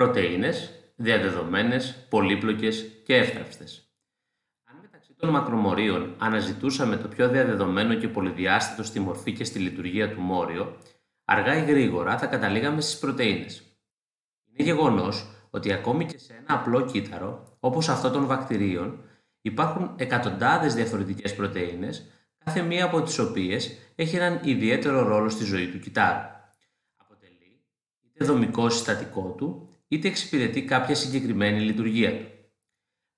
[0.00, 3.92] πρωτεΐνες, διαδεδομένες, πολύπλοκες και εύθραυστες.
[4.64, 10.10] Αν μεταξύ των μακρομορίων αναζητούσαμε το πιο διαδεδομένο και πολυδιάστατο στη μορφή και στη λειτουργία
[10.10, 10.76] του μόριο,
[11.24, 13.62] αργά ή γρήγορα θα καταλήγαμε στις πρωτεΐνες.
[14.46, 19.04] Είναι γεγονός ότι ακόμη και σε ένα απλό κύτταρο, όπως αυτό των βακτηρίων,
[19.40, 22.10] υπάρχουν εκατοντάδες διαφορετικές πρωτεΐνες,
[22.44, 26.28] κάθε μία από τις οποίες έχει έναν ιδιαίτερο ρόλο στη ζωή του κυτάρου.
[26.96, 27.60] Αποτελεί
[28.00, 32.26] είτε δομικό συστατικό του, είτε εξυπηρετεί κάποια συγκεκριμένη λειτουργία του.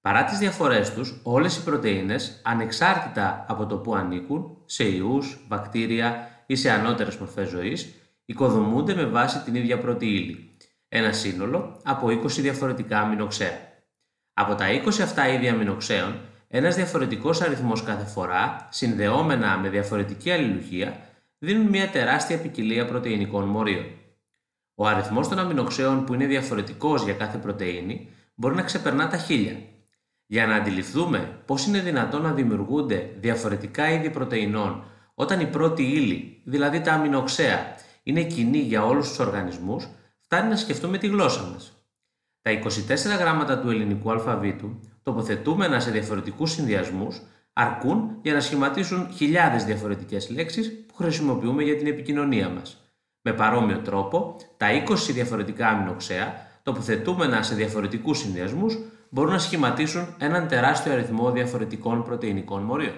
[0.00, 6.28] Παρά τις διαφορές τους, όλες οι πρωτεΐνες, ανεξάρτητα από το που ανήκουν, σε ιούς, βακτήρια
[6.46, 10.56] ή σε ανώτερες μορφές ζωής, οικοδομούνται με βάση την ίδια πρώτη ύλη,
[10.88, 13.58] ένα σύνολο από 20 διαφορετικά αμινοξέα.
[14.34, 21.00] Από τα 20 αυτά είδη αμινοξέων, ένας διαφορετικός αριθμός κάθε φορά, συνδεόμενα με διαφορετική αλληλουχία,
[21.38, 23.84] δίνουν μια τεράστια ποικιλία πρωτεϊνικών μορίων.
[24.74, 29.56] Ο αριθμός των αμινοξέων που είναι διαφορετικός για κάθε πρωτεΐνη μπορεί να ξεπερνά τα χίλια.
[30.26, 34.84] Για να αντιληφθούμε πώς είναι δυνατόν να δημιουργούνται διαφορετικά είδη πρωτεϊνών
[35.14, 39.88] όταν η πρώτη ύλη, δηλαδή τα αμινοξέα, είναι κοινή για όλους τους οργανισμούς,
[40.20, 41.72] φτάνει να σκεφτούμε τη γλώσσα μας.
[42.42, 47.20] Τα 24 γράμματα του ελληνικού αλφαβήτου, τοποθετούμενα σε διαφορετικούς συνδυασμούς,
[47.52, 52.81] αρκούν για να σχηματίσουν χιλιάδες διαφορετικές λέξεις που χρησιμοποιούμε για την επικοινωνία μας.
[53.22, 58.78] Με παρόμοιο τρόπο, τα 20 διαφορετικά αμινοξέα, τοποθετούμενα σε διαφορετικούς συνδυασμούς,
[59.08, 62.94] μπορούν να σχηματίσουν έναν τεράστιο αριθμό διαφορετικών πρωτεϊνικών μορίων.